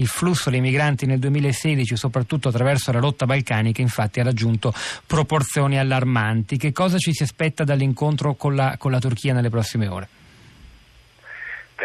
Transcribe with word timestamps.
Il 0.00 0.06
flusso 0.06 0.48
dei 0.48 0.62
migranti 0.62 1.04
nel 1.04 1.18
2016, 1.18 1.94
soprattutto 1.94 2.48
attraverso 2.48 2.90
la 2.90 3.00
rotta 3.00 3.26
balcanica, 3.26 3.82
infatti 3.82 4.18
ha 4.18 4.24
raggiunto 4.24 4.72
proporzioni 5.06 5.78
allarmanti. 5.78 6.56
Che 6.56 6.72
cosa 6.72 6.96
ci 6.96 7.12
si 7.12 7.22
aspetta 7.22 7.64
dall'incontro 7.64 8.32
con 8.32 8.54
la, 8.54 8.76
con 8.78 8.92
la 8.92 8.98
Turchia 8.98 9.34
nelle 9.34 9.50
prossime 9.50 9.88
ore? 9.88 10.08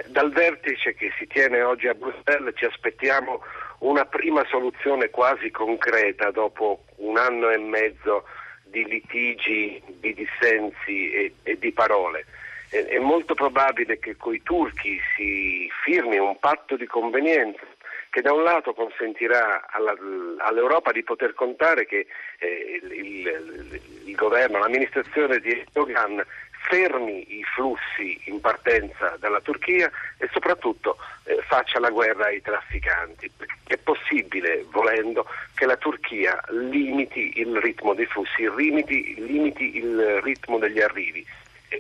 Dal 0.08 0.32
vertice 0.32 0.94
che 0.94 1.12
si 1.20 1.28
tiene 1.28 1.62
oggi 1.62 1.88
a 1.88 1.94
Bruxelles 1.94 2.54
ci 2.56 2.64
aspettiamo 2.64 3.42
una 3.80 4.06
prima 4.06 4.46
soluzione 4.50 5.10
quasi 5.10 5.52
concreta 5.52 6.32
dopo 6.32 6.86
un 6.98 7.18
anno 7.18 7.50
e 7.50 7.58
mezzo 7.58 8.24
di 8.64 8.86
litigi, 8.86 9.82
di 10.00 10.14
dissensi 10.14 11.12
e, 11.12 11.34
e 11.44 11.58
di 11.60 11.72
parole. 11.74 12.26
È, 12.70 12.78
è 12.78 12.98
molto 12.98 13.34
probabile 13.34 14.00
che 14.00 14.16
coi 14.16 14.42
turchi 14.42 15.02
si 15.18 15.70
firmi 15.84 16.18
un 16.18 16.40
patto 16.40 16.78
di 16.78 16.86
convenienza 16.86 17.75
che 18.16 18.22
da 18.22 18.32
un 18.32 18.44
lato 18.44 18.74
consentirà 18.74 19.68
alla, 19.70 19.94
all'Europa 20.38 20.94
di 20.94 21.04
poter 21.04 21.34
contare 21.34 21.86
che 21.86 22.08
eh, 22.40 22.80
il, 22.82 22.92
il, 22.94 23.82
il, 24.06 24.16
governo, 24.16 24.60
l'amministrazione 24.60 25.40
di 25.40 25.50
Erdogan 25.50 26.24
fermi 26.70 27.40
i 27.40 27.44
flussi 27.44 28.18
in 28.28 28.40
partenza 28.40 29.18
dalla 29.20 29.42
Turchia 29.42 29.92
e 30.18 30.30
soprattutto 30.32 30.96
eh, 31.26 31.42
faccia 31.46 31.82
la 31.82 31.90
guerra 31.90 32.28
ai 32.28 32.42
trafficanti. 32.42 33.30
È 33.68 33.76
possibile, 33.76 34.64
volendo, 34.72 35.26
che 35.54 35.66
la 35.66 35.76
Turchia 35.76 36.42
limiti 36.52 37.34
il 37.42 37.58
ritmo 37.58 37.94
dei 37.94 38.06
flussi, 38.06 38.50
limiti, 38.56 39.14
limiti 39.28 39.76
il 39.76 40.22
ritmo 40.22 40.58
degli 40.58 40.80
arrivi 40.80 41.28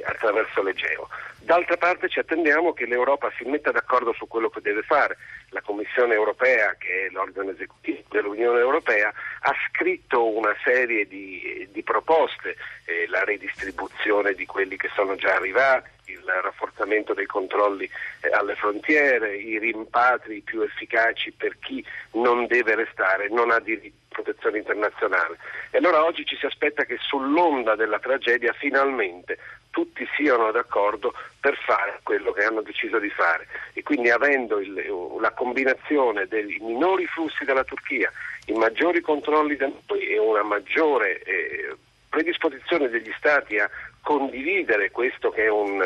attraverso 0.03 0.61
l'Egeo. 0.61 1.07
D'altra 1.45 1.77
parte 1.77 2.09
ci 2.09 2.17
attendiamo 2.17 2.73
che 2.73 2.87
l'Europa 2.87 3.31
si 3.37 3.43
metta 3.43 3.69
d'accordo 3.71 4.13
su 4.13 4.27
quello 4.27 4.49
che 4.49 4.61
deve 4.61 4.81
fare. 4.81 5.15
La 5.49 5.61
Commissione 5.61 6.15
europea, 6.15 6.75
che 6.79 7.05
è 7.05 7.09
l'organo 7.11 7.51
esecutivo 7.51 8.01
dell'Unione 8.09 8.59
europea, 8.59 9.13
ha 9.41 9.53
scritto 9.69 10.27
una 10.27 10.55
serie 10.63 11.07
di, 11.07 11.69
di 11.71 11.83
proposte, 11.83 12.55
eh, 12.85 13.05
la 13.09 13.21
ridistribuzione 13.23 14.33
di 14.33 14.47
quelli 14.47 14.75
che 14.75 14.89
sono 14.95 15.15
già 15.15 15.35
arrivati, 15.35 15.89
il 16.05 16.23
rafforzamento 16.25 17.13
dei 17.13 17.27
controlli 17.27 17.87
eh, 18.21 18.29
alle 18.31 18.55
frontiere, 18.55 19.37
i 19.37 19.59
rimpatri 19.59 20.41
più 20.41 20.61
efficaci 20.61 21.31
per 21.31 21.59
chi 21.59 21.85
non 22.13 22.47
deve 22.47 22.73
restare, 22.73 23.29
non 23.29 23.51
ha 23.51 23.59
diritto 23.59 24.03
protezione 24.15 24.59
internazionale. 24.59 25.37
E 25.71 25.77
allora 25.77 26.05
oggi 26.05 26.25
ci 26.25 26.37
si 26.37 26.45
aspetta 26.45 26.85
che 26.85 26.97
sull'onda 27.01 27.75
della 27.75 27.99
tragedia 27.99 28.53
finalmente 28.53 29.37
tutti 29.75 30.07
siano 30.15 30.51
d'accordo 30.51 31.13
per 31.41 31.57
fare 31.57 31.99
quello 32.01 32.31
che 32.31 32.45
hanno 32.45 32.61
deciso 32.61 32.97
di 32.97 33.09
fare. 33.09 33.45
E 33.73 33.83
quindi 33.83 34.09
avendo 34.09 34.59
il, 34.59 34.73
la 35.19 35.31
combinazione 35.31 36.27
dei 36.27 36.57
minori 36.61 37.05
flussi 37.07 37.43
dalla 37.43 37.65
Turchia, 37.65 38.09
i 38.45 38.53
maggiori 38.53 39.01
controlli 39.01 39.57
da 39.57 39.67
noi 39.67 40.07
e 40.07 40.17
una 40.17 40.43
maggiore 40.43 41.21
eh, 41.23 41.75
predisposizione 42.07 42.87
degli 42.87 43.11
Stati 43.17 43.57
a 43.59 43.69
condividere 44.01 44.91
questo 44.91 45.29
che 45.29 45.43
è 45.43 45.49
un, 45.49 45.81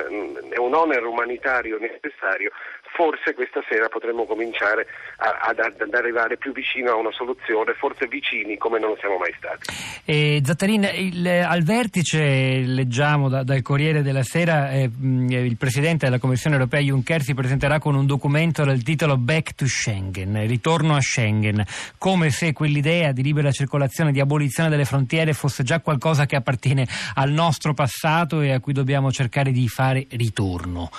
è 0.50 0.58
un 0.58 0.76
onere 0.76 1.08
umanitario 1.08 1.80
necessario, 1.80 2.52
forse 2.94 3.34
questa 3.34 3.62
sera 3.70 3.88
potremmo 3.88 4.26
cominciare 4.26 4.88
ad, 5.18 5.60
ad, 5.60 5.94
arrivare 5.94 6.38
più 6.38 6.52
vicino 6.52 6.92
a 6.92 6.96
una 6.96 7.12
soluzione, 7.12 7.74
forse 7.74 8.08
vicini 8.08 8.58
come 8.58 8.80
non 8.80 8.96
siamo 9.00 9.18
mai 9.18 9.34
stati. 9.38 9.68
Eh, 10.06 10.42
Zattarin, 10.44 10.90
il, 10.94 11.28
al 11.28 11.64
vertice 11.64 12.60
leggiamo 12.60 13.30
da, 13.30 13.44
dal 13.44 13.62
Corriere 13.62 14.02
della 14.02 14.24
Sera 14.24 14.72
eh, 14.72 14.90
il 15.00 15.58
Presidente 15.58 16.06
della 16.06 16.20
Commissione 16.20 16.56
europea 16.56 16.80
Juncker 16.80 17.22
si 17.22 17.34
presenterà 17.34 17.80
con 17.80 17.96
un 17.96 18.06
documento 18.06 18.64
dal 18.64 18.82
titolo 18.82 19.18
Back 19.18 19.56
to 19.56 19.68
Schengen, 19.68 20.46
ritorno 20.48 20.96
a 20.96 21.02
Schengen, 21.02 21.64
come 21.98 22.30
se 22.32 22.54
quell'idea 22.54 23.12
di 23.12 23.24
libera 23.24 23.52
circolazione, 23.52 24.12
di 24.12 24.20
abolizione 24.20 24.70
delle 24.70 24.86
frontiere 24.86 25.34
fosse 25.34 25.64
già 25.64 25.80
qualcosa 25.80 26.26
che 26.26 26.36
appartiene 26.36 26.88
al 27.16 27.32
nostro 27.32 27.74
passato 27.74 28.42
e 28.42 28.52
a 28.52 28.60
cui 28.60 28.74
dobbiamo 28.74 29.12
cercare 29.12 29.52
di 29.52 29.68
fare 29.68 30.06
ritorno. 30.12 30.90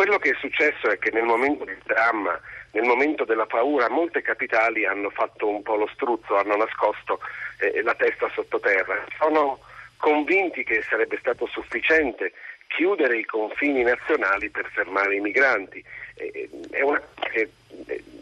Eh, 0.00 0.04
quello 0.04 0.18
che 0.18 0.30
è 0.30 0.36
successo 0.38 0.88
è 0.90 0.98
che 0.98 1.10
nel 1.10 1.24
momento 1.24 1.64
del 1.64 1.78
dramma, 1.84 2.38
nel 2.72 2.84
momento 2.84 3.24
della 3.24 3.46
paura, 3.46 3.90
molte 3.90 4.22
capitali 4.22 4.86
hanno 4.86 5.10
fatto 5.10 5.46
un 5.46 5.62
po' 5.62 5.76
lo 5.76 5.88
struzzo, 5.92 6.36
hanno 6.36 6.56
nascosto 6.56 7.20
eh, 7.58 7.82
la 7.82 7.94
testa 7.94 8.30
sottoterra. 8.32 9.04
Sono 9.18 9.60
convinti 9.98 10.64
che 10.64 10.82
sarebbe 10.88 11.18
stato 11.18 11.46
sufficiente 11.46 12.32
chiudere 12.68 13.18
i 13.18 13.24
confini 13.24 13.82
nazionali 13.82 14.48
per 14.48 14.70
fermare 14.72 15.16
i 15.16 15.20
migranti. 15.20 15.84
Eh, 16.14 16.48
è 16.70 16.80
una 16.80 17.02
che 17.30 17.50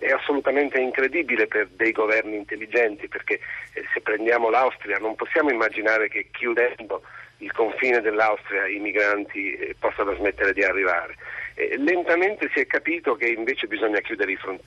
è 0.01 0.11
assolutamente 0.11 0.79
incredibile 0.79 1.47
per 1.47 1.69
dei 1.69 1.93
governi 1.93 2.37
intelligenti 2.37 3.09
perché 3.09 3.41
eh, 3.75 3.85
se 3.93 4.01
prendiamo 4.01 4.51
l'Austria 4.51 4.99
non 4.99 5.15
possiamo 5.15 5.51
immaginare 5.51 6.09
che 6.09 6.29
chiudendo 6.33 7.03
il 7.39 7.53
confine 7.53 8.01
dell'Austria 8.01 8.67
i 8.67 8.79
migranti 8.79 9.55
eh, 9.55 9.77
possano 9.79 10.15
smettere 10.15 10.53
di 10.53 10.65
arrivare. 10.65 11.15
Eh, 11.59 11.77
lentamente 11.77 12.49
si 12.55 12.61
è 12.61 12.67
capito 12.69 13.17
che 13.17 13.27
invece 13.27 13.67
bisogna 13.67 13.99
chiudere 13.99 14.37
front- 14.37 14.63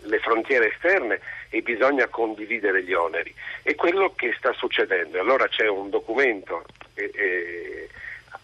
le 0.00 0.18
frontiere 0.20 0.72
esterne 0.72 1.20
e 1.50 1.60
bisogna 1.60 2.06
condividere 2.06 2.82
gli 2.82 2.94
oneri. 2.94 3.34
È 3.62 3.74
quello 3.74 4.14
che 4.14 4.34
sta 4.38 4.54
succedendo. 4.54 5.20
Allora 5.20 5.46
c'è 5.46 5.68
un 5.68 5.90
documento 5.90 6.64
eh, 6.94 7.10
eh, 7.14 7.88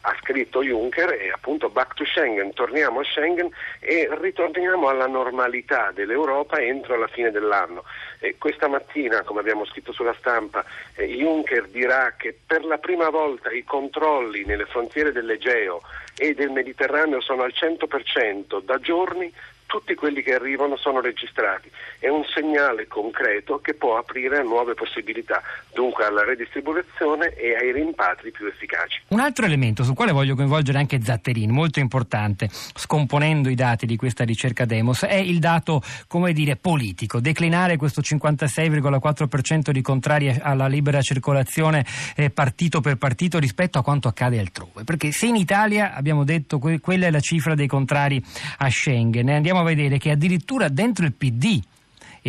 ha 0.06 0.16
scritto 0.20 0.62
Juncker 0.62 1.10
è 1.10 1.28
appunto 1.28 1.70
back 1.70 1.94
to 1.94 2.04
Schengen, 2.04 2.52
torniamo 2.52 3.00
a 3.00 3.04
Schengen 3.04 3.48
e 3.80 4.08
ritorniamo 4.10 4.88
alla 4.88 5.06
normalità 5.06 5.92
dell'Europa 5.94 6.60
entro 6.60 6.96
la 6.98 7.06
fine 7.06 7.30
dell'anno. 7.30 7.84
E 8.18 8.36
questa 8.38 8.68
mattina, 8.68 9.22
come 9.22 9.40
abbiamo 9.40 9.64
scritto 9.64 9.92
sulla 9.92 10.14
stampa, 10.18 10.64
eh, 10.94 11.06
Juncker 11.06 11.68
dirà 11.68 12.14
che 12.18 12.36
per 12.46 12.64
la 12.64 12.78
prima 12.78 13.08
volta 13.08 13.50
i 13.50 13.64
controlli 13.64 14.44
nelle 14.44 14.66
frontiere 14.66 15.10
dell'Egeo 15.10 15.82
e 16.16 16.34
del 16.34 16.50
Mediterraneo 16.50 17.20
sono 17.20 17.42
al 17.42 17.54
100% 17.54 18.60
da 18.60 18.78
giorni 18.78 19.32
tutti 19.74 19.96
quelli 19.96 20.22
che 20.22 20.34
arrivano 20.34 20.76
sono 20.76 21.00
registrati. 21.00 21.68
È 21.98 22.08
un 22.08 22.22
segnale 22.32 22.86
concreto 22.86 23.58
che 23.58 23.74
può 23.74 23.96
aprire 23.96 24.44
nuove 24.44 24.74
possibilità, 24.74 25.42
dunque 25.72 26.04
alla 26.04 26.22
redistribuzione 26.22 27.34
e 27.34 27.56
ai 27.56 27.72
rimpatri 27.72 28.30
più 28.30 28.46
efficaci. 28.46 29.02
Un 29.08 29.18
altro 29.18 29.46
elemento 29.46 29.82
sul 29.82 29.96
quale 29.96 30.12
voglio 30.12 30.36
coinvolgere 30.36 30.78
anche 30.78 31.02
Zatterin, 31.02 31.50
molto 31.50 31.80
importante, 31.80 32.48
scomponendo 32.50 33.48
i 33.48 33.56
dati 33.56 33.84
di 33.84 33.96
questa 33.96 34.22
ricerca 34.22 34.64
Demos, 34.64 35.02
è 35.02 35.16
il 35.16 35.40
dato, 35.40 35.82
come 36.06 36.32
dire, 36.32 36.54
politico. 36.54 37.18
Declinare 37.18 37.76
questo 37.76 38.00
56,4% 38.00 39.70
di 39.70 39.82
contrari 39.82 40.38
alla 40.40 40.68
libera 40.68 41.02
circolazione 41.02 41.84
eh, 42.14 42.30
partito 42.30 42.80
per 42.80 42.96
partito 42.96 43.40
rispetto 43.40 43.78
a 43.78 43.82
quanto 43.82 44.06
accade 44.06 44.38
altrove. 44.38 44.84
Perché 44.84 45.10
se 45.10 45.26
in 45.26 45.34
Italia, 45.34 45.94
abbiamo 45.94 46.22
detto, 46.22 46.60
que- 46.60 46.78
quella 46.78 47.06
è 47.06 47.10
la 47.10 47.18
cifra 47.18 47.56
dei 47.56 47.66
contrari 47.66 48.22
a 48.58 48.70
Schengen, 48.70 49.30
andiamo 49.30 49.54
andiamo 49.54 49.63
vedere 49.64 49.98
che 49.98 50.10
addirittura 50.10 50.68
dentro 50.68 51.04
il 51.04 51.12
PD 51.12 51.60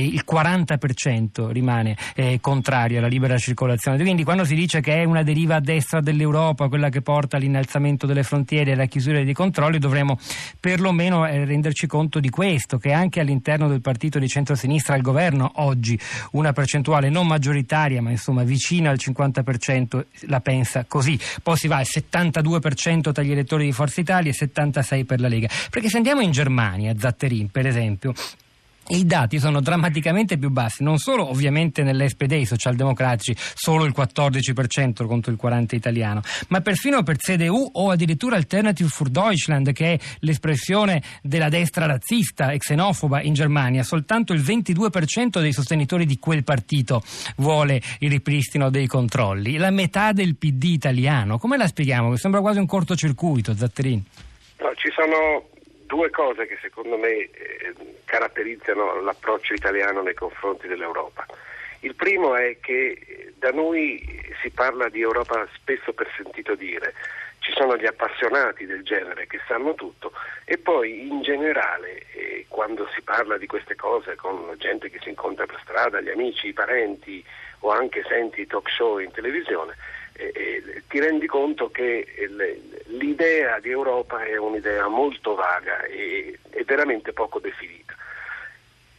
il 0.01 0.23
40% 0.29 1.51
rimane 1.51 1.95
eh, 2.15 2.39
contrario 2.41 2.99
alla 2.99 3.07
libera 3.07 3.37
circolazione. 3.37 3.97
Quindi 3.97 4.23
quando 4.23 4.45
si 4.45 4.55
dice 4.55 4.81
che 4.81 5.01
è 5.01 5.03
una 5.03 5.23
deriva 5.23 5.55
a 5.55 5.59
destra 5.59 6.01
dell'Europa, 6.01 6.67
quella 6.67 6.89
che 6.89 7.01
porta 7.01 7.37
all'innalzamento 7.37 8.05
delle 8.05 8.23
frontiere 8.23 8.71
e 8.71 8.73
alla 8.73 8.85
chiusura 8.85 9.23
dei 9.23 9.33
controlli, 9.33 9.79
dovremmo 9.79 10.17
perlomeno 10.59 11.25
eh, 11.25 11.45
renderci 11.45 11.87
conto 11.87 12.19
di 12.19 12.29
questo, 12.29 12.77
che 12.77 12.91
anche 12.91 13.19
all'interno 13.19 13.67
del 13.67 13.81
partito 13.81 14.19
di 14.19 14.27
centrosinistra 14.27 14.95
al 14.95 15.01
governo 15.01 15.51
oggi 15.55 15.99
una 16.31 16.53
percentuale 16.53 17.09
non 17.09 17.27
maggioritaria, 17.27 18.01
ma 18.01 18.09
insomma 18.09 18.43
vicina 18.43 18.89
al 18.89 18.97
50% 18.99 20.05
la 20.27 20.39
pensa 20.41 20.85
così. 20.87 21.19
Poi 21.41 21.57
si 21.57 21.67
va 21.67 21.77
al 21.77 21.85
72% 21.87 23.11
tra 23.11 23.23
gli 23.23 23.31
elettori 23.31 23.65
di 23.65 23.71
Forza 23.71 24.01
Italia 24.01 24.31
e 24.31 24.35
76% 24.35 25.05
per 25.05 25.19
la 25.19 25.27
Lega. 25.27 25.47
Perché 25.69 25.89
se 25.89 25.97
andiamo 25.97 26.21
in 26.21 26.31
Germania, 26.31 26.93
Zatterin 26.97 27.49
per 27.49 27.65
esempio, 27.65 28.13
i 28.89 29.05
dati 29.05 29.39
sono 29.39 29.61
drammaticamente 29.61 30.37
più 30.37 30.49
bassi, 30.49 30.83
non 30.83 30.97
solo 30.97 31.27
ovviamente 31.29 31.81
nell'SPD, 31.83 32.31
i 32.33 32.45
socialdemocratici, 32.45 33.35
solo 33.55 33.85
il 33.85 33.93
14% 33.95 35.05
contro 35.05 35.31
il 35.31 35.39
40% 35.41 35.75
italiano, 35.75 36.21
ma 36.49 36.61
perfino 36.61 37.01
per 37.03 37.17
CDU 37.17 37.69
o 37.73 37.89
addirittura 37.89 38.35
Alternative 38.35 38.89
für 38.89 39.09
Deutschland, 39.09 39.71
che 39.71 39.93
è 39.93 39.99
l'espressione 40.19 41.01
della 41.21 41.49
destra 41.49 41.85
razzista 41.85 42.51
e 42.51 42.57
xenofoba 42.57 43.21
in 43.21 43.33
Germania. 43.33 43.83
Soltanto 43.83 44.33
il 44.33 44.41
22% 44.41 45.39
dei 45.39 45.51
sostenitori 45.51 46.05
di 46.05 46.19
quel 46.19 46.43
partito 46.43 47.01
vuole 47.37 47.81
il 47.99 48.09
ripristino 48.09 48.69
dei 48.69 48.87
controlli. 48.87 49.57
La 49.57 49.71
metà 49.71 50.11
del 50.11 50.35
PD 50.35 50.65
italiano, 50.65 51.37
come 51.37 51.57
la 51.57 51.67
spieghiamo? 51.67 52.15
Sembra 52.17 52.41
quasi 52.41 52.59
un 52.59 52.65
cortocircuito, 52.65 53.55
Zatterini. 53.55 54.03
No, 54.59 54.71
ci 54.75 54.89
sono 54.95 55.54
due 55.85 56.09
cose 56.09 56.45
che 56.47 56.57
secondo 56.61 56.97
me 56.97 57.09
eh, 57.09 57.73
caratterizzano 58.05 59.01
l'approccio 59.01 59.53
italiano 59.53 60.01
nei 60.01 60.13
confronti 60.13 60.67
dell'Europa. 60.67 61.25
Il 61.81 61.95
primo 61.95 62.35
è 62.35 62.57
che 62.59 62.97
eh, 63.07 63.33
da 63.37 63.51
noi 63.51 64.03
si 64.41 64.49
parla 64.49 64.89
di 64.89 65.01
Europa 65.01 65.47
spesso 65.53 65.93
per 65.93 66.11
sentito 66.15 66.55
dire, 66.55 66.93
ci 67.39 67.51
sono 67.51 67.77
gli 67.77 67.85
appassionati 67.85 68.65
del 68.65 68.83
genere 68.83 69.27
che 69.27 69.39
sanno 69.47 69.75
tutto 69.75 70.11
e 70.45 70.57
poi 70.57 71.07
in 71.07 71.21
generale 71.21 72.05
eh, 72.13 72.45
quando 72.47 72.87
si 72.95 73.01
parla 73.01 73.37
di 73.37 73.45
queste 73.45 73.75
cose 73.75 74.15
con 74.15 74.55
gente 74.57 74.89
che 74.89 74.99
si 75.01 75.09
incontra 75.09 75.45
per 75.45 75.59
strada, 75.61 76.01
gli 76.01 76.09
amici, 76.09 76.47
i 76.47 76.53
parenti 76.53 77.23
o 77.59 77.69
anche 77.69 78.03
senti 78.07 78.47
talk 78.47 78.69
show 78.69 78.97
in 78.97 79.11
televisione, 79.11 79.75
eh, 80.17 80.31
eh, 80.33 80.83
ti 80.87 80.99
rendi 80.99 81.27
conto 81.27 81.69
che 81.69 82.07
l'idea 82.85 83.59
di 83.59 83.69
Europa 83.69 84.23
è 84.23 84.37
un'idea 84.37 84.87
molto 84.87 85.35
vaga 85.35 85.83
e, 85.83 86.39
e 86.51 86.63
veramente 86.63 87.11
poco 87.11 87.39
definita. 87.39 87.93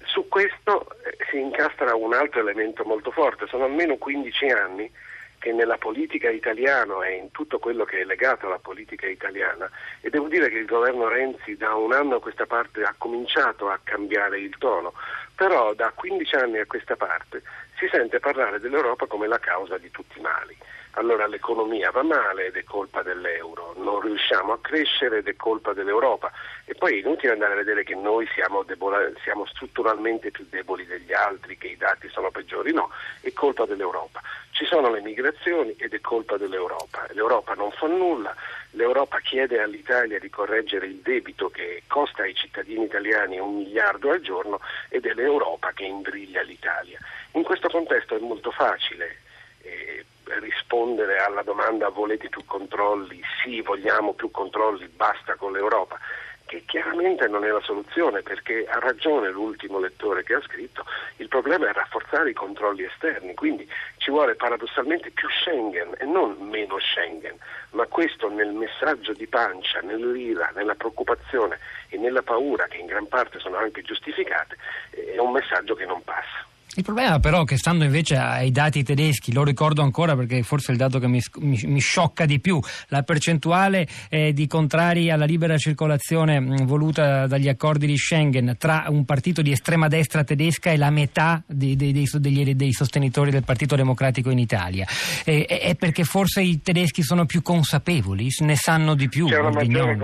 Su 0.05 0.29
questo 0.29 0.89
eh, 1.05 1.17
si 1.31 1.39
incastra 1.39 1.95
un 1.95 2.13
altro 2.13 2.41
elemento 2.41 2.85
molto 2.85 3.11
forte, 3.11 3.47
sono 3.47 3.65
almeno 3.65 3.97
15 3.97 4.47
anni 4.49 4.91
che 5.39 5.53
nella 5.53 5.79
politica 5.79 6.29
italiana 6.29 7.05
e 7.07 7.15
in 7.15 7.31
tutto 7.31 7.59
quello 7.59 7.85
che 7.85 8.01
è 8.01 8.05
legato 8.05 8.47
alla 8.47 8.59
politica 8.59 9.07
italiana 9.07 9.71
e 10.01 10.11
devo 10.11 10.29
dire 10.29 10.49
che 10.49 10.59
il 10.59 10.67
governo 10.67 11.09
Renzi 11.09 11.57
da 11.57 11.75
un 11.75 11.93
anno 11.93 12.17
a 12.17 12.21
questa 12.21 12.47
parte 12.47 12.83
ha 12.83 12.95
cominciato 12.97 13.69
a 13.69 13.79
cambiare 13.83 14.39
il 14.39 14.57
tono, 14.59 14.93
però 15.35 15.73
da 15.75 15.93
15 15.95 16.35
anni 16.37 16.59
a 16.59 16.67
questa 16.67 16.97
parte 16.97 17.43
si 17.79 17.87
sente 17.91 18.21
parlare 18.21 18.61
dell'Europa 18.61 19.07
come 19.07 19.27
la 19.27 19.39
causa 19.39 19.79
di 19.79 19.91
tutti 19.91 20.19
i 20.19 20.23
mali 20.23 20.57
allora 20.97 21.27
l'economia 21.27 21.91
va 21.91 22.03
male 22.03 22.47
ed 22.47 22.57
è 22.57 22.65
colpa 22.65 23.03
dell'euro, 23.03 23.75
non 23.77 24.01
riusciamo 24.01 24.53
a 24.53 24.59
crescere 24.61 25.19
ed 25.19 25.29
è 25.29 25.37
colpa 25.37 25.73
dell'Europa 25.73 26.33
e 26.65 26.75
poi 26.75 26.95
è 26.95 26.99
inutile 27.05 27.33
andare 27.33 27.53
a 27.53 27.57
vedere 27.57 27.85
che 27.85 27.95
noi 27.95 28.27
siamo, 28.35 28.63
debola, 28.63 28.99
siamo 29.23 29.45
strutturalmente 29.47 30.31
più 30.31 30.47
deboli 30.49 30.87
degli 30.87 31.13
altri, 31.13 31.59
che 31.59 31.69
i 31.69 31.77
dati 31.77 32.09
sono 32.09 32.31
peggiori, 32.31 32.73
no, 32.73 32.91
è 33.21 33.33
colpa 33.33 33.67
dell'Europa. 33.67 34.23
Ci 34.53 34.65
sono 34.65 34.91
le 34.91 35.03
migrazioni 35.03 35.77
ed 35.77 35.93
è 35.93 36.01
colpa 36.01 36.39
dell'Europa, 36.39 37.07
l'Europa 37.11 37.53
non 37.53 37.71
fa 37.73 37.87
nulla, 37.87 38.35
l'Europa 38.71 39.19
chiede 39.21 39.61
all'Italia 39.61 40.19
di 40.19 40.31
correggere 40.31 40.87
il 40.87 40.97
debito 40.97 41.51
che 41.51 41.83
costa 41.87 42.23
ai 42.23 42.35
cittadini 42.35 42.85
italiani 42.85 43.39
un 43.39 43.57
miliardo 43.57 44.11
al 44.11 44.21
giorno 44.21 44.61
ed 44.89 45.05
è 45.05 45.13
l'Europa 45.13 45.73
che 45.73 45.85
imbriglia 45.85 46.41
l'Italia. 46.41 46.99
In 47.33 47.43
questo 47.43 47.69
contesto 47.69 48.17
è 48.17 48.19
molto 48.19 48.51
facile. 48.51 49.19
Eh, 49.61 50.06
rispondere 50.41 51.19
alla 51.19 51.43
domanda 51.43 51.89
volete 51.89 52.29
più 52.29 52.45
controlli? 52.45 53.21
Sì, 53.43 53.61
vogliamo 53.61 54.13
più 54.13 54.31
controlli, 54.31 54.87
basta 54.89 55.35
con 55.37 55.53
l'Europa 55.53 55.99
che 56.47 56.63
chiaramente 56.65 57.27
non 57.27 57.45
è 57.45 57.49
la 57.49 57.61
soluzione 57.61 58.23
perché 58.23 58.67
ha 58.69 58.79
ragione 58.79 59.31
l'ultimo 59.31 59.81
lettore 59.81 60.23
che 60.23 60.35
ha 60.35 60.41
scritto, 60.41 60.85
il 61.17 61.29
problema 61.29 61.69
è 61.69 61.73
rafforzare 61.73 62.31
i 62.31 62.35
controlli 62.35 62.85
esterni, 62.85 63.35
quindi 63.35 63.69
ci 63.97 64.11
vuole 64.11 64.37
paradossalmente 64.37 65.11
più 65.11 65.29
Schengen 65.29 65.95
e 65.99 66.05
non 66.05 66.37
meno 66.39 66.79
Schengen, 66.79 67.37
ma 67.71 67.87
questo 67.87 68.29
nel 68.29 68.53
messaggio 68.53 69.13
di 69.13 69.27
pancia, 69.27 69.81
nell'ira, 69.81 70.53
nella 70.55 70.77
preoccupazione 70.77 71.59
e 71.89 71.99
nella 71.99 72.23
paura 72.23 72.67
che 72.69 72.79
in 72.79 72.87
gran 72.87 73.09
parte 73.09 73.41
sono 73.41 73.57
anche 73.57 73.83
giustificate, 73.83 74.57
è 74.91 75.19
un 75.19 75.33
messaggio 75.33 75.75
che 75.75 75.85
non 75.85 76.03
passa. 76.05 76.56
Il 76.75 76.83
problema 76.83 77.19
però 77.21 77.45
che 77.45 77.57
stando 77.57 77.85
invece 77.85 78.17
ai 78.17 78.51
dati 78.51 78.83
tedeschi, 78.83 79.33
lo 79.33 79.45
ricordo 79.45 79.83
ancora 79.83 80.15
perché 80.15 80.43
forse 80.43 80.69
è 80.69 80.71
il 80.73 80.79
dato 80.79 80.99
che 80.99 81.09
mi, 81.09 81.23
mi, 81.39 81.59
mi 81.65 81.81
sciocca 81.81 82.27
di 82.27 82.39
più, 82.39 82.61
la 82.89 83.03
percentuale 83.03 83.87
eh, 84.11 84.35
di 84.35 84.47
contrari 84.47 85.11
alla 85.11 85.25
libera 85.25 85.57
circolazione 85.57 86.39
mh, 86.39 86.67
voluta 86.67 87.27
dagli 87.27 87.49
accordi 87.49 87.87
di 87.87 87.97
Schengen 87.97 88.57
tra 88.59 88.85
un 88.89 89.07
partito 89.07 89.41
di 89.41 89.53
estrema 89.53 89.89
destra 89.89 90.23
tedesca 90.23 90.71
e 90.71 90.77
la 90.77 90.91
metà 90.91 91.43
dei, 91.47 91.77
dei, 91.77 91.93
dei, 91.93 92.07
degli, 92.13 92.55
dei 92.55 92.73
sostenitori 92.73 93.31
del 93.31 93.45
Partito 93.45 93.75
Democratico 93.75 94.29
in 94.29 94.39
Italia. 94.39 94.87
Eh, 95.25 95.47
è 95.47 95.75
perché 95.77 96.05
forse 96.05 96.43
i 96.43 96.61
tedeschi 96.61 97.03
sono 97.03 97.25
più 97.25 97.41
consapevoli, 97.41 98.29
ne 98.41 98.57
sanno 98.57 98.95
di 98.95 99.09
più. 99.09 99.29
C'è 99.29 99.39
una 99.39 99.51
maggiore 99.51 99.97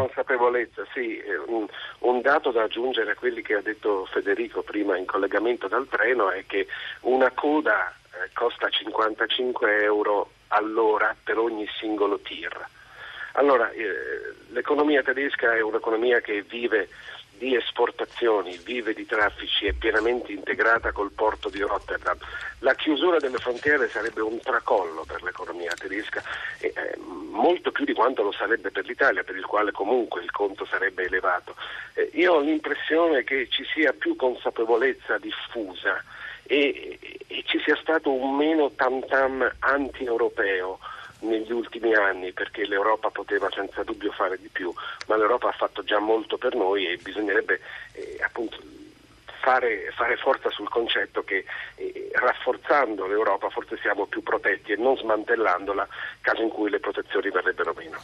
consapevolezza, 0.52 0.87
sì. 0.93 1.20
Un, 1.46 1.66
un 2.00 2.20
dato 2.20 2.50
da 2.50 2.64
aggiungere 2.64 3.12
a 3.12 3.14
quelli 3.14 3.43
che 3.43 3.54
ha 3.54 3.62
detto 3.62 4.06
Federico 4.06 4.62
prima 4.62 4.96
in 4.96 5.06
collegamento 5.06 5.66
dal 5.66 5.88
treno 5.88 6.31
è 6.31 6.44
che 6.46 6.66
una 7.00 7.31
coda 7.31 7.93
eh, 8.12 8.31
costa 8.34 8.69
55 8.69 9.82
euro 9.82 10.32
all'ora 10.49 11.16
per 11.22 11.38
ogni 11.38 11.66
singolo 11.78 12.19
tir. 12.19 12.54
Allora, 13.32 13.70
eh, 13.70 14.34
l'economia 14.50 15.02
tedesca 15.02 15.54
è 15.54 15.62
un'economia 15.62 16.20
che 16.20 16.43
vive 16.43 16.88
di 17.43 17.56
esportazioni, 17.56 18.56
vive 18.62 18.94
di 18.94 19.05
traffici, 19.05 19.67
è 19.67 19.73
pienamente 19.73 20.31
integrata 20.31 20.93
col 20.93 21.11
porto 21.11 21.49
di 21.49 21.61
Rotterdam. 21.61 22.17
La 22.61 22.77
chiusura 22.77 23.19
delle 23.19 23.39
frontiere 23.39 23.89
sarebbe 23.89 24.21
un 24.21 24.39
tracollo 24.39 25.03
per 25.05 25.25
l'economia 25.25 25.75
tedesca, 25.75 26.23
e, 26.61 26.73
eh, 26.73 26.97
molto 26.99 27.73
più 27.73 27.85
di 27.85 27.94
quanto 27.94 28.23
lo 28.23 28.31
sarebbe 28.31 28.71
per 28.71 28.87
l'Italia, 28.87 29.25
per 29.25 29.35
il 29.35 29.44
quale 29.44 29.73
comunque 29.73 30.23
il 30.23 30.31
conto 30.31 30.65
sarebbe 30.65 31.03
elevato. 31.03 31.56
Eh, 31.94 32.11
io 32.12 32.35
ho 32.35 32.41
l'impressione 32.41 33.25
che 33.25 33.49
ci 33.50 33.65
sia 33.75 33.93
più 33.93 34.15
consapevolezza 34.15 35.19
diffusa 35.19 36.00
e, 36.45 36.97
e 37.27 37.43
ci 37.47 37.61
sia 37.65 37.75
stato 37.75 38.12
un 38.12 38.37
meno 38.37 38.71
tam 38.77 39.05
tam 39.05 39.50
anti-europeo 39.59 40.79
negli 41.23 41.53
ultimi 41.53 41.95
anni 41.95 42.33
perché 42.33 42.67
l'Europa 42.67 43.11
poteva 43.11 43.49
senza 43.51 43.83
dubbio 43.83 44.13
fare 44.13 44.39
di 44.39 44.49
più, 44.49 44.73
ma 45.07 45.17
l'Europa 45.17 45.49
ha 45.49 45.53
fatto 45.53 45.83
già 45.83 45.99
molto 45.99 46.39
per 46.39 46.55
noi 46.55 46.87
e 46.87 46.99
bisognerebbe 47.03 47.61
eh, 47.93 48.19
appunto 48.23 48.59
fare, 49.43 49.91
fare, 49.95 50.17
forza 50.17 50.49
sul 50.51 50.69
concetto 50.69 51.23
che 51.25 51.45
eh, 51.75 52.11
rafforzando 52.13 53.07
l'Europa 53.07 53.51
forse 53.51 53.77
siamo 53.79 54.07
più 54.07 54.23
protetti 54.23 54.73
e 54.73 54.77
non 54.77 54.97
smantellandola 54.97 55.87
caso 56.21 56.43
in 56.43 56.49
cui 56.49 56.71
le 56.71 56.79
protezioni 56.79 57.29
verrebbero 57.31 57.75
meno. 57.77 57.99